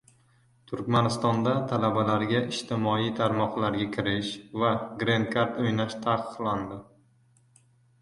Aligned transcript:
Turkmanistonda 0.69 1.53
talabalarga 1.73 2.41
ijtimoiy 2.57 3.13
tarmoqlarga 3.21 3.87
kirish 3.99 4.35
va 4.65 4.75
Green 5.05 5.31
Card 5.37 5.65
o‘ynash 5.69 5.99
taqiqlandi 6.11 6.85